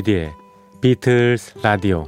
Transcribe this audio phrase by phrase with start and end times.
[0.00, 0.34] 조피디의
[0.80, 2.06] 비틀스 라디오.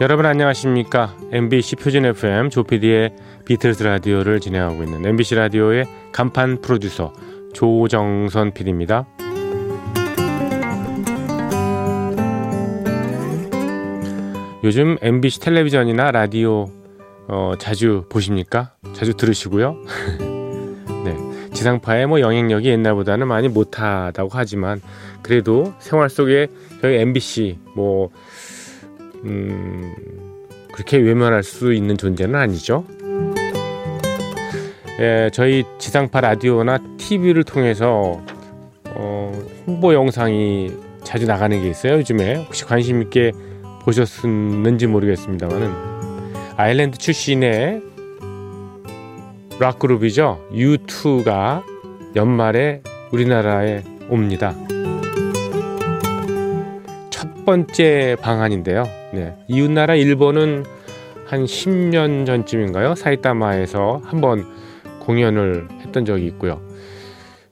[0.00, 1.16] 여러분 안녕하십니까?
[1.32, 3.14] MBC 표준 FM 조피디의
[3.46, 7.12] 비틀스 라디오를 진행하고 있는 MBC 라디오의 간판 프로듀서
[7.54, 9.06] 조정선 PD입니다.
[14.62, 16.66] 요즘 MBC 텔레비전이나 라디오
[17.28, 18.72] 어, 자주 보십니까?
[18.92, 19.76] 자주 들으시고요.
[21.04, 24.80] 네, 지상파의 뭐 영향력이 옛날보다는 많이 못하다고 하지만
[25.22, 26.48] 그래도 생활 속에
[26.80, 28.10] 저희 MBC 뭐
[29.24, 29.94] 음,
[30.72, 32.84] 그렇게 외면할 수 있는 존재는 아니죠.
[35.00, 38.22] 예, 저희 지상파 라디오나 TV를 통해서
[38.90, 39.32] 어,
[39.66, 41.94] 홍보 영상이 자주 나가는 게 있어요.
[41.94, 43.32] 요즘에 혹시 관심 있게
[43.82, 45.72] 보셨는지 모르겠습니다만은
[46.56, 47.82] 아일랜드 출신의
[49.58, 50.48] 락 그룹이죠.
[50.52, 51.62] U2가
[52.14, 54.54] 연말에 우리나라에 옵니다.
[57.10, 58.84] 첫 번째 방한인데요.
[59.12, 59.34] 네.
[59.48, 60.64] 이웃나라 일본은
[61.26, 62.94] 한 10년 전쯤인가요?
[62.94, 64.46] 사이타마에서 한번
[65.04, 66.60] 공연을 했던 적이 있고요.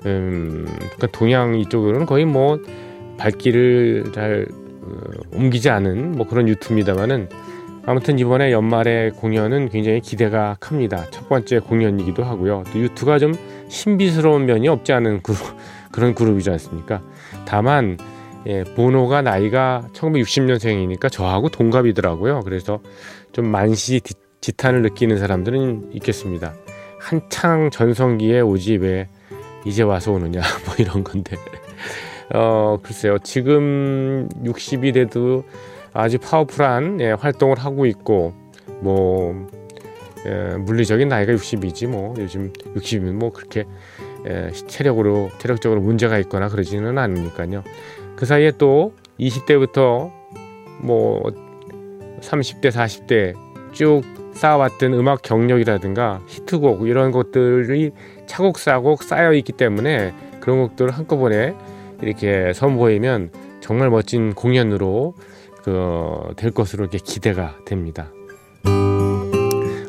[0.06, 2.58] 음, 그러니까 동양 이쪽으로는 거의 뭐
[3.18, 4.46] 발길을 잘
[4.82, 5.00] 어,
[5.32, 7.28] 옮기지 않은 뭐 그런 유튜입니다만은
[7.84, 11.10] 아무튼 이번에 연말에 공연은 굉장히 기대가 큽니다.
[11.10, 12.64] 첫 번째 공연이기도 하고요.
[12.72, 13.34] 또 유튜가 좀
[13.68, 15.38] 신비스러운 면이 없지 않은 그룹,
[15.90, 17.02] 그런 그룹이지 않습니까?
[17.44, 17.98] 다만
[18.46, 22.40] 예, 보노가 나이가 1960년생이니까 저하고 동갑이더라고요.
[22.40, 22.80] 그래서
[23.30, 24.00] 좀 만시
[24.40, 26.54] 지탄을 느끼는 사람들은 있겠습니다.
[27.02, 29.08] 한창 전성기에 오지 왜
[29.64, 31.36] 이제 와서 오느냐 뭐 이런 건데.
[32.32, 33.18] 어 글쎄요.
[33.18, 35.44] 지금 60이 돼도
[35.92, 38.32] 아주 파워풀한 예, 활동을 하고 있고
[38.80, 39.48] 뭐
[40.24, 42.14] 예, 물리적인 나이가 60이지 뭐.
[42.18, 43.64] 요즘 60이면 뭐 그렇게
[44.26, 47.64] 예, 체력으로 체력적으로 문제가 있거나 그러지는 않으니까요.
[48.14, 50.12] 그 사이에 또 20대부터
[50.80, 51.22] 뭐
[52.20, 53.34] 30대, 40대
[53.72, 57.90] 쭉 쌓아왔던 음악 경력이라든가 히트곡 이런 것들이
[58.26, 61.54] 차곡차곡 쌓여 있기 때문에 그런 곡들을 한꺼번에
[62.00, 65.14] 이렇게 선보이면 정말 멋진 공연으로
[65.62, 68.10] 그 될 것으로 이렇게 기대가 됩니다.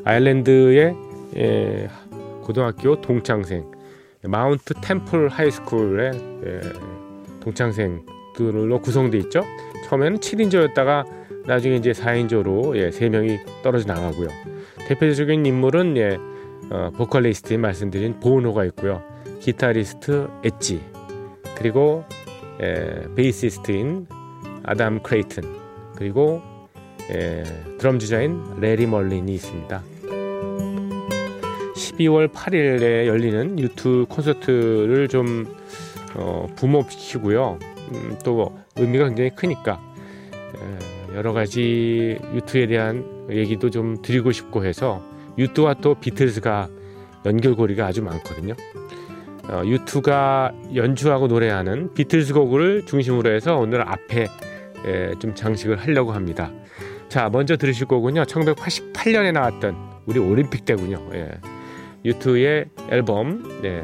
[0.05, 0.95] 아일랜드의
[1.37, 1.89] 예,
[2.43, 3.71] 고등학교 동창생
[4.23, 6.11] 마운트 템플 하이스쿨의
[6.45, 6.61] 예,
[7.41, 8.05] 동창생
[8.35, 9.43] 들로 구성돼 있죠.
[9.87, 11.05] 처음에는 7인조였다가
[11.45, 14.29] 나중에 이제 4인조로 예, 3명이 떨어져 나가고요.
[14.87, 16.17] 대표적인 인물은 예,
[16.69, 19.03] 어, 보컬리스트인 말씀드린 보노가 있고요.
[19.39, 20.81] 기타리스트 엣지
[21.55, 22.05] 그리고
[22.61, 24.07] 예, 베이시스트인
[24.63, 25.43] 아담 클레이튼
[25.95, 26.41] 그리고
[27.11, 27.43] 예,
[27.77, 29.83] 드럼 주자인 레리 멀린이 있습니다.
[31.75, 35.53] 12월 8일에 열리는 유튜브 콘서트를 좀
[36.15, 37.59] 어, 붐업시키고요.
[37.91, 39.81] 음, 또 의미가 굉장히 크니까
[41.15, 45.01] 여러 가지 유투에 대한 얘기도 좀 드리고 싶고 해서
[45.37, 46.69] 유투와 또 비틀즈가
[47.25, 48.55] 연결고리가 아주 많거든요.
[49.49, 54.27] 어, 유투가 연주하고 노래하는 비틀즈 곡을 중심으로 해서 오늘 앞에
[54.85, 56.51] 에, 좀 장식을 하려고 합니다.
[57.09, 58.23] 자, 먼저 들으실 거군요.
[58.23, 59.75] 1988년에 나왔던
[60.05, 61.01] 우리 올림픽 때군요.
[61.13, 61.29] 예.
[62.05, 63.83] U2의 앨범 네.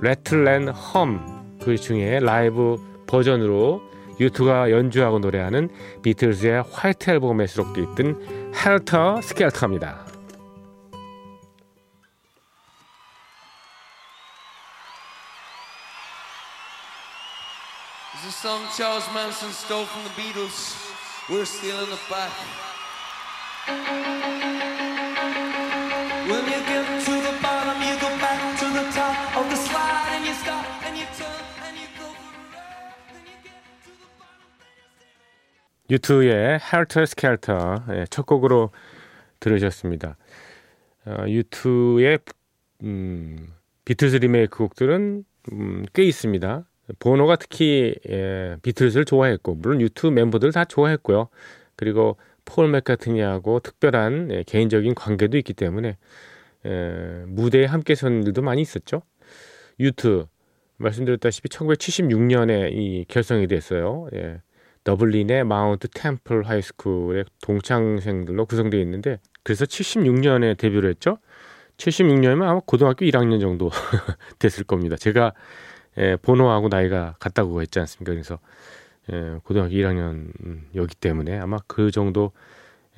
[0.00, 2.76] Rattle and Hum 그 중에 라이브
[3.06, 3.82] 버전으로
[4.20, 5.70] U2가 연주하고 노래하는
[6.02, 10.14] 비틀즈의 White 앨범에 수록되어 있던 Helter Skelter입니다.
[35.94, 38.70] U2의 Helter Skelter 예, 첫 곡으로
[39.38, 40.16] 들으셨습니다.
[41.06, 42.18] 어, U2의
[42.82, 43.52] 음,
[43.84, 46.64] 비틀스 리메이크 곡들은 음, 꽤 있습니다.
[46.98, 51.28] 보노가 특히 예, 비틀스를 좋아했고 물론 U2 멤버들 다 좋아했고요.
[51.76, 55.96] 그리고 폴 맥카트니하고 특별한 예, 개인적인 관계도 있기 때문에
[56.66, 59.02] 예, 무대에 함께 선 일도 많이 있었죠.
[59.78, 60.26] U2
[60.78, 64.08] 말씀드렸다시피 1976년에 이 결성이 됐어요.
[64.14, 64.40] 예.
[64.84, 71.18] 더블린의 마운트 템플 하이스쿨의 동창생들로 구성되어 있는데 그래서 76년에 데뷔를 했죠.
[71.78, 73.70] 76년이면 아마 고등학교 1학년 정도
[74.38, 74.96] 됐을 겁니다.
[74.96, 75.32] 제가
[75.98, 78.12] 예, 번호하고 나이가 같다고 했지 않습니까?
[78.12, 78.38] 그래서
[79.12, 82.32] 예, 고등학교 1학년이기 때문에 아마 그 정도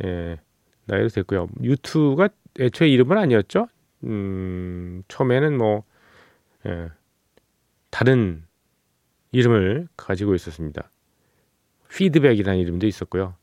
[0.05, 0.39] 예,
[0.87, 1.49] 나이로 됐고요.
[1.63, 2.29] 유튜가
[2.59, 3.69] 애초에 이름은 아니었죠.
[4.05, 5.85] 음, 처음에는 뭐
[6.67, 6.91] 예,
[7.91, 8.45] 다른
[9.33, 10.91] 이름을 가지고 있었습니다.
[11.97, 13.35] 피드백이라는 이름도 있었고요.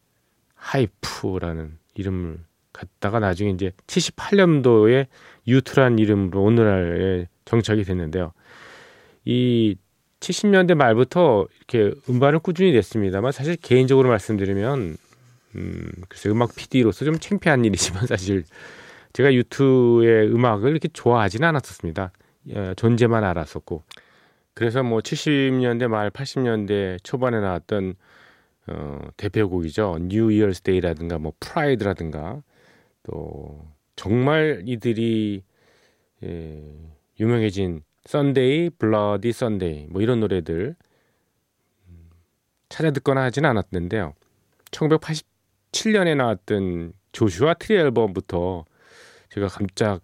[0.54, 2.38] 하이프라는 이름을
[2.72, 5.08] 갖다가 나중에 이제 78년도에
[5.48, 8.32] 유투란 이름으로 오늘날에 정착이 됐는데요.
[9.26, 9.76] 이
[10.20, 14.98] 70년대 말부터 이렇게 음반을 꾸준히 냈습니다만 사실 개인적으로 말씀드리면
[15.56, 18.44] 음, 글쎄 음악 PD로서 좀 창피한 일이지만 사실
[19.14, 22.12] 제가 유튜의 음악을 이렇게 좋아하지는 않았었습니다.
[22.50, 23.84] 예, 존재만 알았었고
[24.54, 27.96] 그래서 뭐 70년대 말 80년대 초반에 나왔던
[28.68, 29.98] 어, 대표곡이죠.
[30.02, 32.42] New Year's Day라든가 뭐 Pride라든가
[33.04, 35.44] 또 정말 이들이
[36.24, 36.64] 예,
[37.20, 40.76] 유명해진 Sunday, Bloody Sunday 뭐 이런 노래들
[41.88, 42.10] 음,
[42.70, 44.14] 찾아 듣거나 하지는 않았는데요.
[44.72, 48.66] 1987년에 나왔던 Joshua Tree 앨범부터
[49.30, 50.02] 제가 깜짝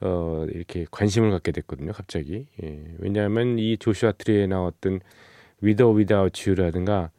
[0.00, 1.92] 어, 이렇게 관심을 갖게 됐거든요.
[1.92, 2.46] 갑자기.
[2.62, 5.00] 예, 왜냐하면 이 조슈아 트리에 나왔던
[5.62, 7.10] Without You라든가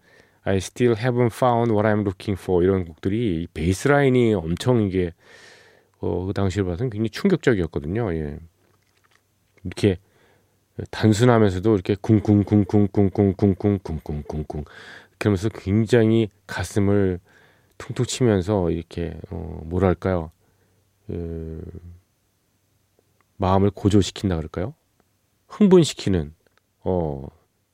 [0.48, 5.14] I Still Haven't Found What I'm Looking For 이런 곡들이 베이스 라인이 엄청 이게
[6.00, 8.14] 어, 그 당시를 봐서는 굉장히 충격적이었거든요.
[8.14, 8.40] 예.
[9.66, 9.98] 이렇게
[10.90, 14.64] 단순하면서도 이렇게 쿵쿵쿵쿵쿵쿵쿵쿵쿵쿵쿵
[15.18, 17.20] 그러면서 굉장히 가슴을
[17.78, 20.32] 퉁퉁 치면서 이렇게 어, 뭐랄까요
[21.08, 21.62] 그,
[23.36, 24.74] 마음을 고조시킨다 그럴까요?
[25.48, 26.34] 흥분시키는
[26.84, 27.28] 어,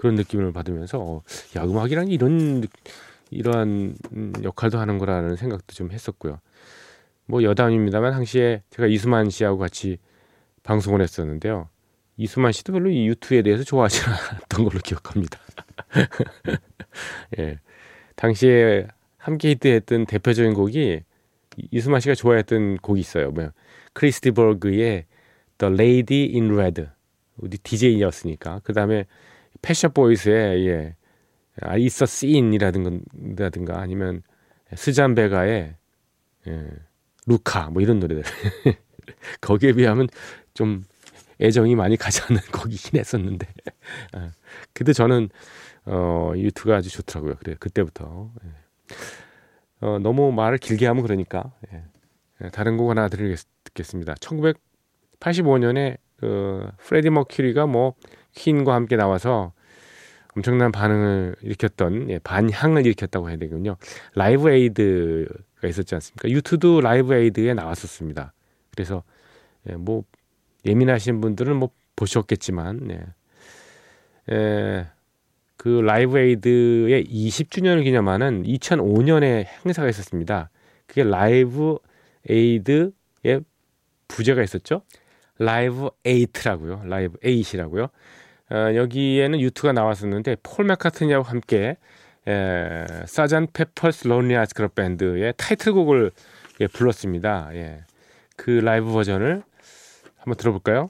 [0.04, 1.22] 그런 느낌을 받으면서 어,
[1.56, 2.68] 야 음악이란 이런
[3.32, 3.96] 이러한
[4.44, 6.42] 역할도 하는 거라는 생각도 좀 했었고요.
[7.26, 10.00] 뭐 여담입니다만 당시에 제가 이수만 씨하고 같이
[10.64, 11.70] 방송을 했었는데요.
[12.18, 15.40] 이수만 씨도 별로 이 유튜브에 대해서 좋아하지 않았던 걸로 기억합니다.
[17.40, 17.60] 예.
[18.18, 18.86] 당시에
[19.18, 21.02] 함께 히트했던 대표적인 곡이
[21.72, 23.32] 이수만 씨가 좋아했던 곡이 있어요.
[23.32, 23.52] 뭐
[23.94, 25.06] 크리스티버그의
[25.60, 26.88] The Lady in Red.
[27.38, 28.60] 우리 DJ였으니까.
[28.66, 29.06] 그 다음에
[29.62, 30.96] 패션 보이스의 예.
[31.62, 34.24] 아, 있어 씬이라든가 아니면
[34.76, 35.76] 스잔 베가의
[36.48, 36.68] 예.
[37.26, 38.24] 루카 뭐 이런 노래들
[39.42, 40.08] 거기에 비하면
[40.54, 40.84] 좀
[41.40, 43.48] 애정이 많이 가지 않는 곡이긴 했었는데
[44.14, 44.32] 아,
[44.74, 45.30] 근데 저는
[45.86, 48.50] 어 U2가 아주 좋더라고요 그래 그때부터 예.
[49.86, 51.84] 어, 너무 말을 길게 하면 그러니까 예.
[52.44, 57.96] 예 다른 곡 하나 드리겠습니다 1985년에 그 프레디 머큐리가 뭐
[58.34, 59.54] 퀸과 함께 나와서
[60.36, 63.78] 엄청난 반응을 일으켰던 예, 반향을 일으켰다고 해야 되군요.
[64.16, 66.30] Live Aid가 있었지 않습니까?
[66.30, 68.34] U2 Live Aid에 나왔었습니다.
[68.72, 69.04] 그래서
[69.70, 70.04] 예, 뭐
[70.66, 74.34] 예민하신 분들은 뭐 보셨겠지만 예.
[74.34, 74.88] 예,
[75.58, 80.50] 그 Live Aid의 20주년을 기념하는 2005년에 행사가 있었습니다.
[80.88, 81.78] 그게 Live
[82.30, 82.92] Aid의
[84.08, 84.82] 부제가 있었죠.
[85.38, 86.84] Live Eight라고요.
[86.86, 87.88] Live Eight라고요.
[88.52, 91.78] 어, 여기에는 U2가 나왔었는데 폴 맥카트니하고 함께
[92.28, 93.48] 에, Sgt.
[93.52, 96.12] Pepper's Lonely Hearts Club Band의 타이틀곡을
[96.62, 97.50] 예, 불렀습니다.
[97.54, 97.82] 예.
[98.36, 99.44] 그 라이브 버전을
[100.18, 100.90] 한번 들어볼까요?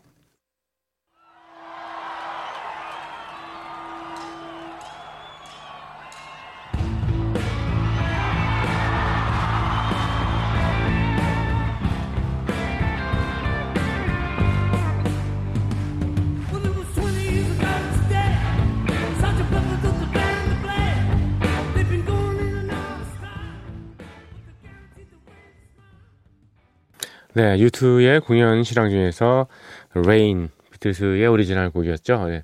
[27.35, 29.47] 네, U2의 공연 실황 중에서
[29.95, 32.27] Rain 비틀스의 오리지널 곡이었죠.
[32.27, 32.43] 네,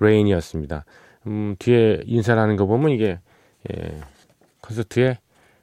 [0.00, 0.84] Rain이었습니다.
[1.26, 3.18] 음, 뒤에 인사하는 거 보면 이게
[3.70, 4.00] 예,
[4.62, 5.18] 콘서트의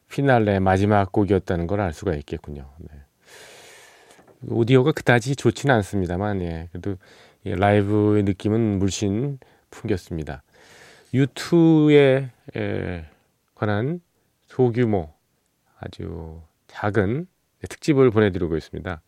[0.09, 2.69] 피날레 마지막 곡이었다는 걸 알 수가 있겠군요.
[2.77, 2.89] 네.
[4.47, 6.95] 오디오가 그다지 좋지는 않습니다만 예, 그래도
[7.45, 9.39] 예, 라이브의 느낌은 물씬
[9.71, 10.43] 풍겼습니다.
[11.13, 13.05] U2에 에
[13.55, 13.99] 관한
[14.45, 15.11] 소규모
[15.79, 19.01] 아주 작은 네, 특집을 보내드리고 있습니다.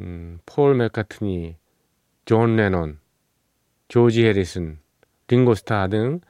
[0.00, 1.56] 음, 폴 맥카트니,
[2.24, 2.98] 존 레논,
[3.88, 4.78] 조지 해리슨,
[5.28, 6.20] 링고스타 등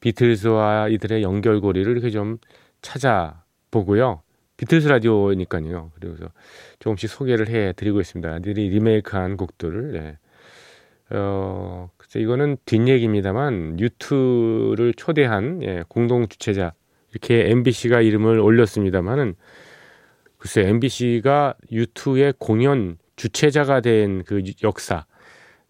[0.00, 2.38] 비틀즈와 이들의 연결고리를 이렇게 좀
[2.82, 4.22] 찾아보고요.
[4.56, 5.92] 비틀즈 라디오니까요.
[5.94, 6.30] 그래서
[6.78, 8.38] 조금씩 소개를 해드리고 있습니다.
[8.38, 9.92] 이들이 리메이크한 곡들을.
[9.92, 10.18] 네.
[11.10, 16.72] 어, 글쎄 이거는 뒷얘기입니다만 U2를 초대한 예, 공동 주최자
[17.10, 19.36] 이렇게 MBC가 이름을 올렸습니다만은
[20.46, 25.04] 글쎄 MBC가 유튜의 공연 주체자가 된 그 역사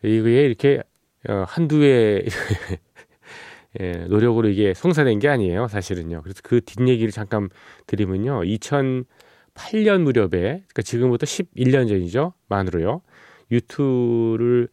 [0.02, 0.82] 이게 이렇게
[1.26, 2.26] 어, 한두의
[3.80, 6.22] 예, 노력으로 이게 성사된 게 아니에요, 사실은요.
[6.22, 7.48] 그래서 그 뒷얘기를 잠깐
[7.86, 8.42] 드리면요.
[8.42, 12.32] 2008년 무렵에, 그러니까 지금부터 11년 전이죠.
[12.48, 13.02] 만으로요.
[13.50, 14.68] 유튜를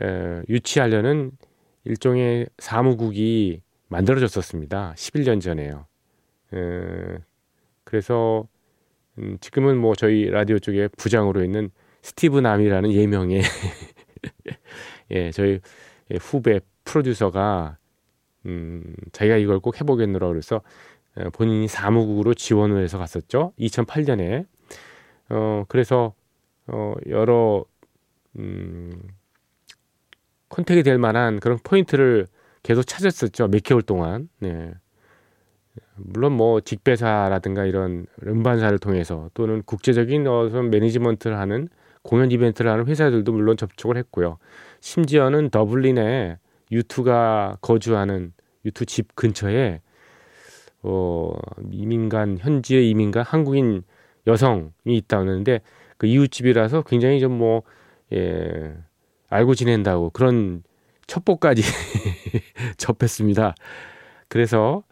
[0.00, 1.32] 에, 유치하려는
[1.84, 4.94] 일종의 사무국이 만들어졌었습니다.
[4.96, 5.86] 11년 전에요.
[6.52, 7.18] 에,
[7.82, 8.46] 그래서
[9.18, 11.70] 음, 지금은 뭐 저희 라디오 쪽에 부장으로 있는
[12.02, 13.42] 스티브 남이라는 예명의
[15.10, 15.60] 예, 저희
[16.20, 17.78] 후배 프로듀서가
[18.46, 20.60] 음, 자기가 이걸 꼭 해보겠노라 그래서
[21.32, 23.52] 본인이 사무국으로 지원을 해서 갔었죠.
[23.58, 24.46] 2008년에.
[25.30, 26.14] 어, 그래서
[26.66, 27.64] 어, 여러
[28.36, 28.92] 음,
[30.48, 32.26] contact이 될 만한 그런 포인트를
[32.62, 33.48] 계속 찾았었죠.
[33.48, 34.28] 몇 개월 동안.
[34.40, 34.72] 네.
[35.96, 41.68] 물론 뭐 직배사라든가 이런 음반사를 통해서 또는 국제적인 어떤 매니지먼트를 하는
[42.02, 44.38] 공연 이벤트를 하는 회사들도 물론 접촉을 했고요.
[44.80, 46.38] 심지어는 더블린에
[46.70, 48.32] U2가 거주하는
[48.64, 49.80] U2 집 근처에
[50.82, 51.32] 어
[51.70, 53.82] 이민간 현지의 이민간 한국인
[54.26, 55.60] 여성이 있다는데
[55.96, 57.62] 그 이웃집이라서 굉장히 좀뭐
[58.12, 58.76] 예,
[59.30, 60.62] 알고 지낸다고 그런
[61.06, 61.62] 첩보까지
[62.76, 63.54] 접했습니다.
[64.28, 64.82] 그래서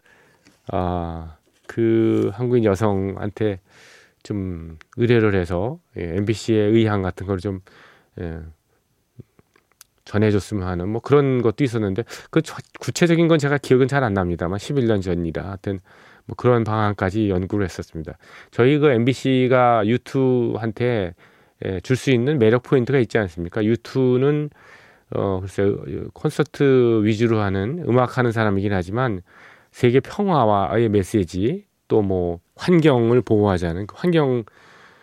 [0.71, 3.59] 아, 그 한국인 여성한테
[4.23, 7.61] 좀 의뢰를 해서 예, MBC의 의향 같은 걸 좀
[8.21, 8.41] 예,
[10.05, 12.41] 전해줬으면 하는 뭐 그런 것도 있었는데 그
[12.79, 15.79] 구체적인 건 제가 기억은 잘 안 납니다만 11년 전이라 하여튼
[16.25, 18.17] 뭐 그런 방안까지 연구를 했었습니다.
[18.51, 21.15] 저희 그 MBC가 유투한테
[21.65, 23.63] 예, 줄 수 있는 매력 포인트가 있지 않습니까?
[23.63, 24.49] 유투는
[25.15, 25.63] 어 글쎄
[26.13, 29.21] 콘서트 위주로 하는 음악 하는 사람이긴 하지만
[29.73, 34.43] 세계 평화와의 메시지 또 뭐 환경을 보호하자는 그 환경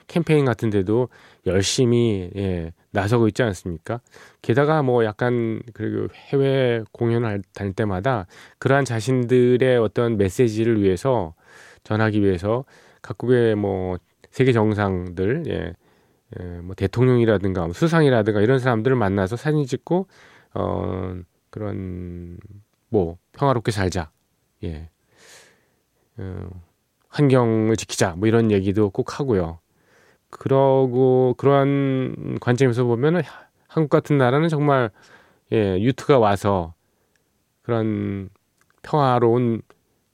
[0.06, 1.08] 캠페인 같은 데도
[1.46, 4.00] 열심히 예, 나서고 있지 않습니까?
[4.42, 8.26] 게다가 뭐 약간 그리고 해외 공연을 다닐 때마다
[8.58, 11.34] 그러한 자신들의 어떤 메시지를 위해서
[11.84, 12.64] 전하기 위해서
[13.02, 13.98] 각국의 뭐
[14.30, 15.74] 세계 정상들 예,
[16.40, 20.08] 예, 뭐 대통령이라든가 뭐 수상이라든가 이런 사람들을 만나서 사진 찍고
[20.54, 21.16] 어
[21.50, 22.38] 그런
[22.88, 24.10] 뭐 평화롭게 살자
[24.64, 24.88] 예
[26.18, 26.50] 어,
[27.08, 29.58] 환경을 지키자 뭐 이런 얘기도 꼭 하고요.
[30.30, 33.22] 그러고 그러한 관점에서 보면은
[33.66, 34.90] 한국 같은 나라는 정말
[35.52, 36.74] 예, 유투가 와서
[37.62, 38.30] 그런
[38.82, 39.62] 평화로운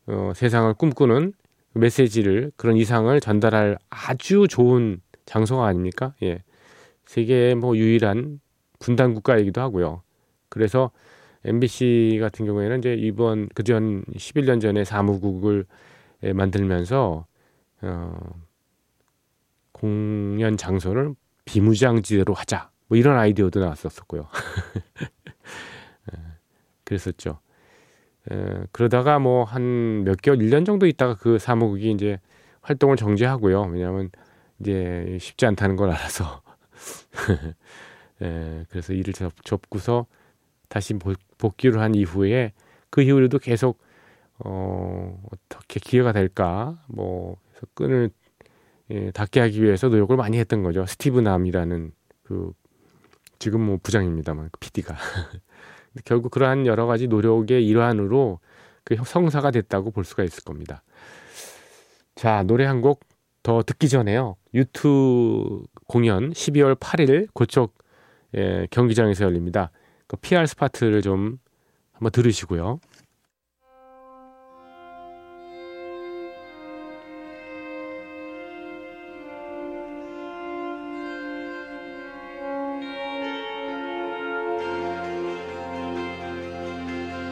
[0.07, 1.33] 어, 세상을 꿈꾸는
[1.75, 6.15] 메시지를 그런 이상을 전달할 아주 좋은 장소가 아닙니까?
[6.23, 6.43] 예.
[7.05, 8.41] 세계 뭐 유일한
[8.79, 10.03] 분단 국가이기도 하고요.
[10.49, 10.91] 그래서
[11.47, 15.67] MBC 같은 경우에는 이제 이번 그전 11년 전에 사무국을
[16.25, 17.27] 예, 만들면서
[17.83, 18.19] 어
[19.73, 22.71] 공연 장소를 비무장지대로 하자.
[22.89, 24.29] 뭐 이런 아이디어도 나왔었고요.
[26.13, 26.19] 예,
[26.85, 27.41] 그랬었죠.
[28.31, 32.21] 에, 그러다가 뭐 한 몇 개월, 1년 정도 있다가 그 사무국이 이제
[32.63, 33.63] 활동을 정지하고요.
[33.65, 34.11] 왜냐하면
[34.61, 36.43] 이제 쉽지 않다는 걸 알아서.
[38.23, 40.07] 에, 그래서 일을 접, 접고서
[40.69, 41.15] 다시 복
[41.57, 42.53] 귀를 한 이후에
[42.91, 43.79] 그 이후로도 계속
[44.39, 47.37] 어, 어떻게 기회가 될까 뭐
[47.75, 48.11] 끈을
[48.91, 50.87] 예, 닿게 하기 위해서 노력을 많이 했던 거죠.
[50.87, 51.93] 스티브 남이라는
[52.25, 52.53] 그
[53.39, 54.97] 지금 뭐 부장입니다만 그 PD가
[56.05, 58.41] 결국 그러한 여러 가지 노력의 일환으로
[58.85, 60.83] 그 성사가 됐다고 볼 수가 있을 겁니다.
[62.15, 63.01] 자 노래 한 곡
[63.47, 64.35] 더 듣기 전에요.
[64.55, 67.75] U2 공연 12월 8일 고척
[68.37, 69.71] 예, 경기장에서 열립니다.
[70.09, 71.39] 그 PR spot을 좀
[71.93, 72.79] 한번 들으시고요.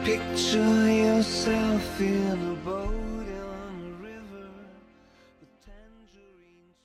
[0.03, 4.45] Picture yourself in a boat on a river
[5.39, 6.75] with tangerine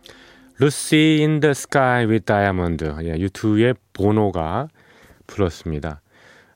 [0.00, 0.14] tree.
[0.58, 2.82] Lucy in the Sky with Diamond.
[3.02, 4.68] 예, 유튜의 보노가
[5.34, 6.00] 불렀습니다.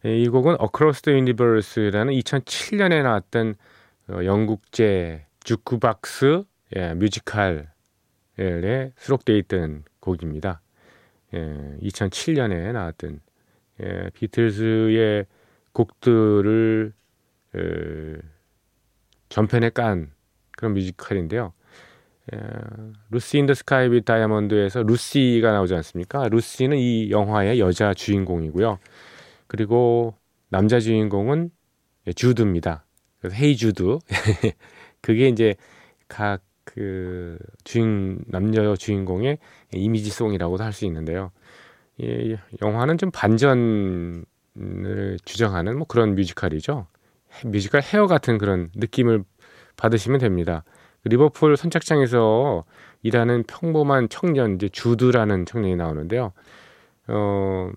[0.04, 3.54] 예, 이 곡은 Across the Universe라는 2007년에 나왔던
[4.10, 6.44] 어, 영국제 주크박스
[6.76, 7.66] 예, 뮤지컬에
[8.96, 10.60] 수록되어 있던 곡입니다.
[11.34, 13.20] 예, 2007년에 나왔던
[13.82, 15.26] 예, 비틀즈의
[15.72, 16.92] 곡들을
[17.54, 18.16] 에,
[19.28, 20.12] 전편에 깐
[20.52, 21.52] 그런 뮤지컬인데요.
[22.32, 22.38] 에,
[23.10, 26.28] Lucy in the Sky with Diamonds에서 루시가 나오지 않습니까?
[26.28, 28.78] 루시는 이 영화의 여자 주인공이고요.
[29.46, 30.14] 그리고
[30.50, 31.50] 남자 주인공은
[32.14, 32.84] 주드입니다.
[33.20, 33.98] 그래서 Hey Jude.
[35.02, 35.54] 그게 이제
[36.08, 36.42] 각
[36.74, 39.38] 그 주인 남녀 주인공의
[39.72, 41.32] 이미지 송이라고도 할 수 있는데요.
[41.98, 44.24] 이 영화는 좀 반전을
[45.24, 46.86] 주장하는 뭐 그런 뮤지컬이죠.
[47.46, 49.24] 뮤지컬 헤어 같은 그런 느낌을
[49.76, 50.64] 받으시면 됩니다.
[51.04, 52.64] 리버풀 선착장에서
[53.02, 56.32] 일하는 평범한 청년 이제 주드라는 청년이 나오는데요.
[57.08, 57.70] 어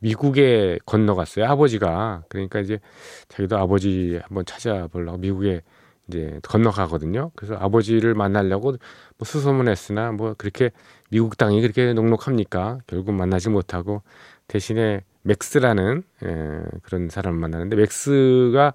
[0.00, 1.46] 미국에 건너갔어요.
[1.46, 2.80] 아버지가 그러니까 이제
[3.28, 5.62] 자기도 아버지 한번 찾아보려고 미국에
[6.08, 7.30] 이제 건너가거든요.
[7.36, 10.70] 그래서 아버지를 만나려고 뭐 수소문했으나 뭐 그렇게
[11.10, 12.78] 미국 땅이 그렇게 녹록합니까?
[12.86, 14.02] 결국 만나지 못하고
[14.46, 18.72] 대신에 맥스라는 예, 그런 사람을 만나는데 맥스가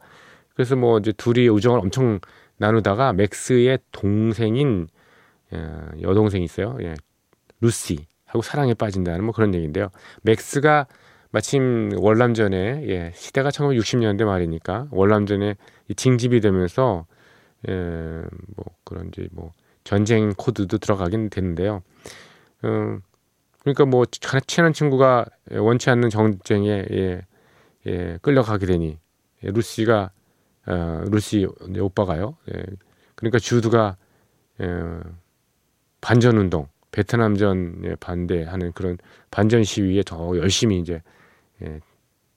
[0.53, 2.19] 그래서 뭐 이제 둘이 우정을 엄청
[2.57, 4.87] 나누다가 맥스의 동생인
[5.53, 6.77] 예, 여동생이 있어요.
[6.81, 6.95] 예,
[7.61, 9.89] 루시 하고 사랑에 빠진다는 뭐 그런 얘기인데요.
[10.23, 10.87] 맥스가
[11.31, 15.55] 마침 월남전에 예, 시대가 1960년대 말이니까 월남전에
[15.95, 17.05] 징집이 되면서
[17.69, 17.73] 예,
[18.55, 19.51] 뭐 그런 이제 뭐
[19.83, 21.81] 전쟁 코드도 들어가긴 되는데요.
[22.65, 23.01] 음,
[23.61, 27.21] 그러니까 뭐 친한 친구가 원치 않는 전쟁에 예,
[27.87, 28.97] 예, 끌려가게 되니
[29.43, 30.11] 예, 루시가
[30.65, 31.47] 어, 루시
[31.79, 32.37] 오빠가요.
[32.53, 32.63] 예,
[33.15, 33.97] 그러니까 주드가
[34.61, 34.67] 예,
[36.01, 38.97] 반전 운동, 베트남전에 반대하는 그런
[39.31, 41.01] 반전 시위에 더 열심히 이제
[41.61, 41.79] 예,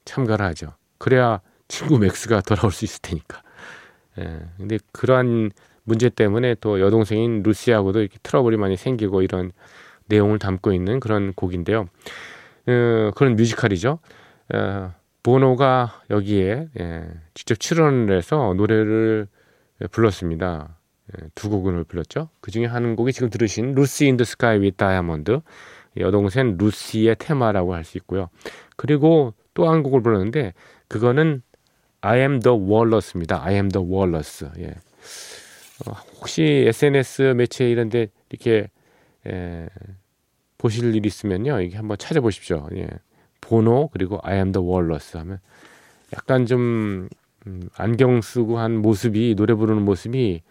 [0.04, 0.75] 참가를 하죠.
[0.99, 3.42] 그래야 친구 맥스가 돌아올 수 있을 테니까.
[4.18, 5.50] 예, 근데 그러한
[5.85, 9.52] 문제 때문에 또 여동생인 루시하고도 이렇게 트러블이 많이 생기고 이런
[10.06, 11.88] 내용을 담고 있는 그런 곡인데요.
[12.68, 13.99] 어, 그런 뮤지컬이죠.
[14.54, 14.95] 어,
[15.26, 19.27] 보노가 여기에 예, 직접 출연을 해서 노래를
[19.90, 20.79] 불렀습니다.
[21.12, 22.29] 예, 두 곡을 불렀죠.
[22.40, 25.40] 그 중에 한 곡이 지금 들으신 루시 인 더 스카이 위 다이아몬드
[25.96, 28.29] 여동생 루시의 테마라고 할 수 있고요.
[28.77, 30.53] 그리고 또 한 곡을 불렀는데
[30.87, 31.42] 그거는
[32.03, 33.42] I am the walrus입니다.
[33.44, 34.48] I am the walrus.
[34.61, 34.74] 예.
[35.87, 38.68] 어, 혹시 SNS 매체 이런 데 이렇게
[39.27, 39.66] 에,
[40.57, 42.68] 보실 일 있으면요, 이게 한번 찾아보십시오.
[42.77, 42.87] 예.
[43.46, 45.38] 보노 그리고 I am the walrus 하면
[46.12, 47.09] 약간 좀
[47.46, 50.42] 음, 안경 쓰고 한 모습이 노래 부르는 모습이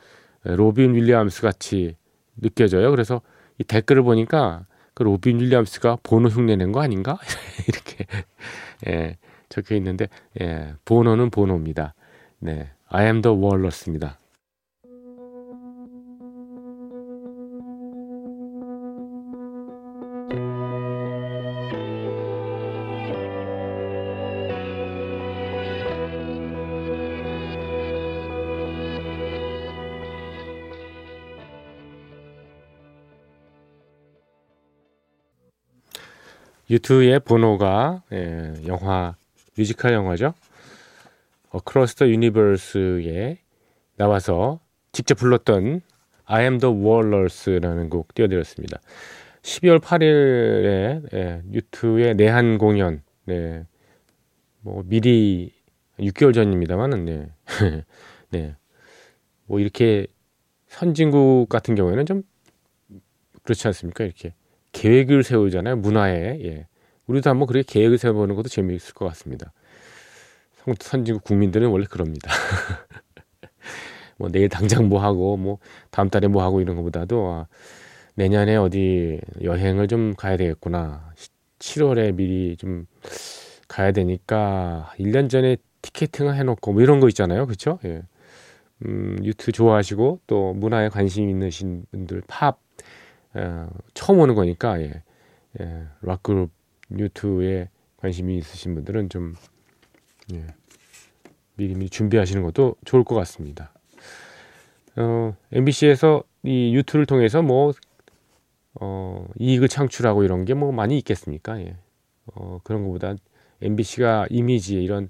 [0.43, 1.95] 로빈 윌리엄스 같이
[2.37, 2.91] 느껴져요.
[2.91, 3.21] 그래서
[3.57, 7.19] 이 댓글을 보니까 그 로빈 윌리엄스가 보노 흉내낸 거 아닌가
[7.67, 8.05] 이렇게
[8.87, 9.17] 예,
[9.49, 10.07] 적혀 있는데
[10.41, 11.93] 예, 보노는 보노입니다.
[12.39, 14.19] 네, I am the walrus입니다.
[36.69, 39.15] U2의 보노가 예, 영화
[39.57, 40.33] 뮤지컬 영화죠.
[41.49, 43.37] Across the Universe에
[43.97, 44.59] 나와서
[44.91, 45.81] 직접 불렀던
[46.25, 48.79] I am the Walrus라는 곡 띄워드렸습니다.
[49.43, 53.65] 12월 8일에 예, U2의 내한 공연, 네,
[54.61, 55.53] 뭐 미리
[55.99, 57.29] 6개월 전입니다만은, 네,
[58.31, 58.55] 네,
[59.45, 60.07] 뭐 이렇게
[60.67, 62.23] 선진국 같은 경우에는 좀
[63.43, 64.03] 그렇지 않습니까?
[64.03, 64.33] 이렇게
[64.75, 65.77] 계획을 세우잖아요.
[65.77, 66.39] 문화에.
[66.43, 66.67] 예.
[67.07, 69.53] 우리도 한번 그렇게 계획을 세워보는 것도 재미있을 것 같습니다.
[70.79, 72.29] 선진국 국민들은 원래 그럽니다.
[74.17, 75.59] 뭐 내일 당장 뭐 하고 뭐
[75.91, 77.47] 다음 달에 뭐 하고 이런 것보다도 아,
[78.15, 81.11] 내년에 어디 여행을 좀 가야 되겠구나.
[81.59, 82.85] 7월에 미리 좀
[83.67, 87.45] 가야 되니까 1년 전에 티켓팅을 해놓고 뭐 이런 거 있잖아요.
[87.45, 87.79] 그렇죠?
[87.85, 88.01] 예.
[88.85, 92.64] 음, 유튜브 좋아하시고 또 문화에 관심 있으신 분들 팝
[93.35, 95.03] 어, 처음 오는 거니까 예,
[95.59, 96.51] 예, 락그룹
[96.97, 99.35] 유튜브에 관심이 있으신 분들은 좀
[100.33, 100.45] 예,
[101.55, 103.71] 미리미리 준비하시는 것도 좋을 것 같습니다.
[104.97, 107.73] 어, MBC에서 이 유튜브를 통해서 뭐
[108.75, 111.59] 어, 이익을 창출하고 이런 게 뭐 많이 있겠습니까?
[111.61, 111.75] 예.
[112.27, 113.15] 어, 그런 것보다
[113.61, 115.09] MBC가 이미지 이런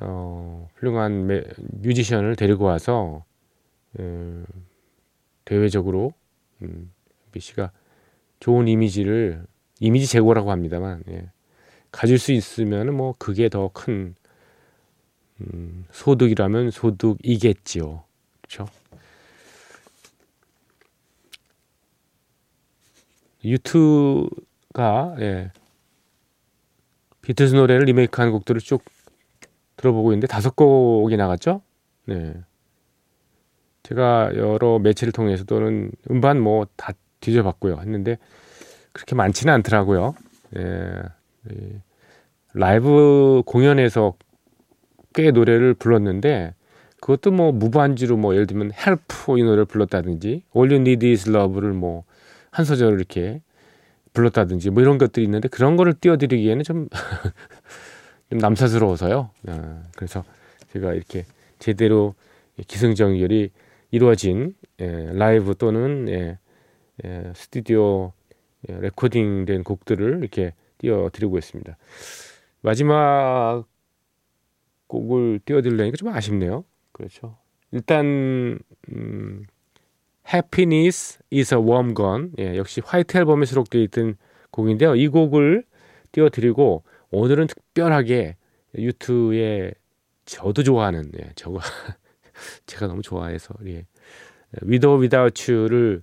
[0.00, 3.24] 어, 훌륭한 매, 뮤지션을 데리고 와서
[3.98, 4.42] 예,
[5.44, 6.12] 대외적으로
[6.62, 6.92] 음,
[7.28, 7.72] MBC가
[8.40, 9.44] 좋은 이미지를
[9.80, 11.30] 이미지 제고라고 합니다만 예.
[11.90, 14.14] 가질 수 있으면 뭐 그게 더큰
[15.40, 18.04] 음, 소득이라면 소득이겠지요.
[18.42, 18.66] 그렇죠?
[23.44, 25.52] 유튜가 예.
[27.22, 28.82] 비틀스 노래를 리메이크한 곡들을 쭉
[29.76, 31.62] 들어보고 있는데 다섯 곡이 나갔죠.
[32.06, 32.34] 네.
[33.84, 37.78] 제가 여러 매체를 통해서 또는 음반 뭐 다 뒤져봤고요.
[37.80, 38.18] 했는데
[38.92, 40.14] 그렇게 많지는 않더라고요.
[40.56, 40.92] 예,
[41.50, 41.82] 예,
[42.54, 44.14] 라이브 공연에서
[45.14, 46.54] 꽤 노래를 불렀는데
[47.00, 51.72] 그것도 뭐 무반주로 뭐 예를 들면 Help 이 노래를 불렀다든지 All You Need Is Love를
[51.72, 52.04] 뭐
[52.50, 53.40] 한 소절을 이렇게
[54.12, 56.88] 불렀다든지 뭐 이런 것들이 있는데 그런 거를 띄워드리기에는 좀,
[58.30, 59.30] 좀 남사스러워서요.
[59.46, 60.24] 아, 그래서
[60.72, 61.24] 제가 이렇게
[61.58, 62.14] 제대로
[62.66, 63.50] 기승전결이
[63.90, 66.38] 이루어진 예, 라이브 또는 예,
[67.04, 68.12] 예, 스튜디오
[68.68, 71.76] 예, 레코딩된 곡들을 이렇게 띄워드리고 있습니다.
[72.60, 73.64] 마지막
[74.88, 76.64] 곡을 띄워드리려니까 좀 아쉽네요.
[76.92, 77.36] 그렇죠.
[77.70, 78.58] 일단
[78.92, 79.44] 음,
[80.32, 84.16] Happiness is a warm gun 예, 역시 화이트 앨범에 수록되어 있던
[84.50, 84.96] 곡인데요.
[84.96, 85.64] 이 곡을
[86.12, 88.36] 띄워드리고 오늘은 특별하게
[88.76, 89.72] 유튜브에
[90.24, 91.60] 저도 좋아하는 예, 저거
[92.66, 93.84] 제가 너무 좋아해서 예,
[94.62, 96.02] With or Without You를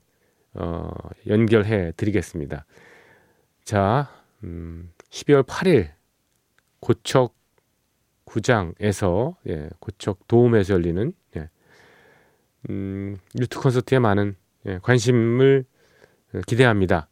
[0.56, 0.89] 어,
[1.28, 2.65] 연결해 드리겠습니다.
[3.63, 4.10] 자,
[4.44, 5.91] 음, 12월 8일
[6.80, 7.36] 고척
[8.26, 11.50] 구장에서 예, 고척 도움에서 열리는 예,
[12.70, 15.65] 음, 유튜 콘서트에 많은 예, 관심을
[16.48, 17.08] 기대합니다.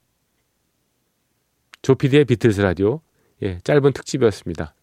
[1.81, 3.01] 조피디의 비틀스 라디오
[3.41, 4.73] 예, 짧은 특집이었습니다.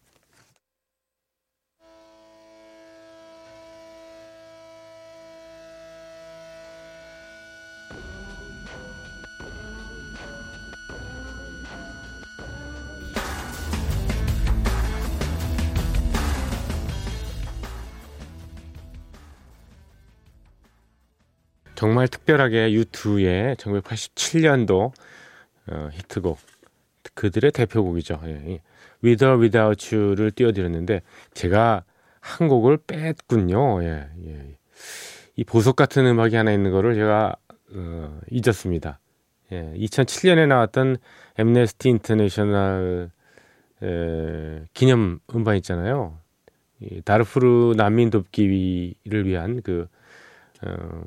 [22.01, 24.91] 정말 특별하게 U2의 1987년도
[25.67, 26.39] 어, 히트곡
[27.13, 28.19] 그들의 대표곡이죠.
[28.25, 28.61] 예,
[29.03, 31.01] With or Without You를 띄워드렸는데
[31.33, 31.83] 제가
[32.19, 33.83] 한 곡을 뺐군요.
[33.83, 34.57] 예, 예.
[35.35, 37.35] 이 보석 같은 음악이 하나 있는 거를 제가
[37.73, 38.99] 어, 잊었습니다.
[39.51, 40.97] 예, 2007년에 나왔던
[41.37, 43.11] 엠네스티 인터내셔널
[43.83, 46.17] 에, 기념 음반 있잖아요.
[46.79, 49.87] 이 다르푸르 난민 돕기를 위한 그
[50.63, 51.03] 어,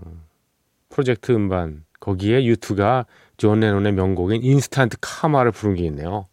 [0.95, 3.07] 프로젝트 음반 거기에 U2가
[3.37, 6.29] 존 레논의 명곡인 Instant Karma를 부른 게 있네요.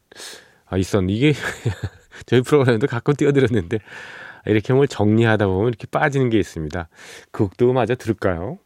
[0.68, 1.34] 아 있었는데 이게
[2.28, 3.80] 저희 프로그램도 가끔 띄워드렸는데
[4.46, 6.90] 이렇게 뭘 정리하다 보면 이렇게 빠지는 게 있습니다.
[7.32, 8.60] 그 곡도 마저 들을까요?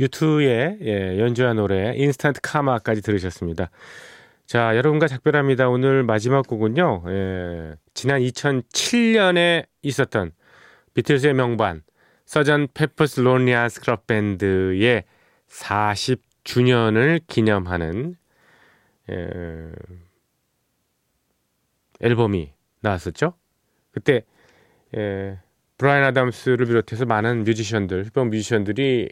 [0.00, 3.70] U2의 예, 연주한 노래 Instant Karma까지 들으셨습니다.
[4.46, 5.68] 자, 여러분과 작별합니다.
[5.68, 7.04] 오늘 마지막 곡은요.
[7.08, 10.32] 예, 지난 2007년에 있었던
[10.94, 11.82] 비틀스의 명반
[12.24, 15.04] Sergeant Pepper's Lonely Hearts Club Band의
[15.48, 18.14] 40주년을 기념하는
[19.10, 19.72] 예,
[22.00, 23.34] 앨범이 나왔었죠.
[23.90, 24.24] 그때
[24.96, 25.38] 예,
[25.76, 29.10] 브라이언 아담스를 비롯해서 많은 뮤지션들, 힙합 뮤지션들이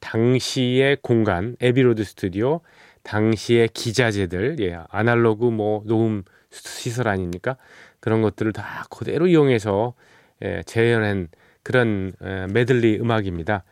[0.00, 2.60] 당시의 공간, Abbey Road 스튜디오,
[3.02, 7.56] 당시의 기자재들, 예, 아날로그 뭐 녹음 시설 아닙니까?
[8.00, 9.94] 그런 것들을 다 그대로 이용해서
[10.42, 11.28] 예, 재현한
[11.62, 13.64] 그런 예, 메들리 음악입니다.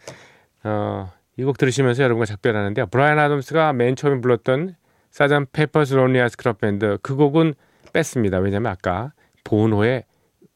[0.64, 2.86] 어, 이 곡 들으시면서 여러분과 작별하는데요.
[2.88, 4.74] 브라이언 아덤스가 맨 처음에 불렀던
[5.10, 7.54] Sergeant Pepper's Lonely Hearts Club Band 그 곡은
[7.92, 8.38] 뺐습니다.
[8.38, 9.12] 왜냐면 아까
[9.44, 10.04] 보노의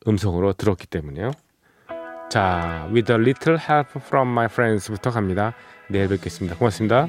[0.09, 1.31] 음성으로 들었기 때문에요.
[2.33, 5.53] 자, With a Little Help from My Friends부터 갑니다.
[5.89, 6.57] 내일 뵙겠습니다.
[6.57, 7.07] 고맙습니다.